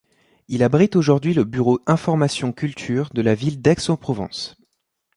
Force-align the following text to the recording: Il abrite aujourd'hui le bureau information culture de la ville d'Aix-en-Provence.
Il 0.47 0.63
abrite 0.63 0.95
aujourd'hui 0.95 1.35
le 1.35 1.43
bureau 1.43 1.79
information 1.85 2.53
culture 2.53 3.11
de 3.13 3.21
la 3.21 3.35
ville 3.35 3.61
d'Aix-en-Provence. 3.61 4.57